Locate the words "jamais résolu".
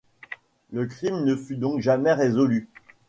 1.79-2.67